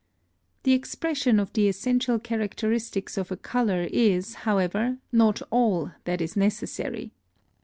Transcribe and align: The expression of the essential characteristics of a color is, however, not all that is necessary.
The 0.63 0.73
expression 0.73 1.39
of 1.39 1.53
the 1.53 1.67
essential 1.69 2.17
characteristics 2.17 3.19
of 3.19 3.31
a 3.31 3.37
color 3.37 3.83
is, 3.91 4.33
however, 4.49 4.97
not 5.11 5.43
all 5.51 5.91
that 6.05 6.21
is 6.21 6.35
necessary. 6.35 7.11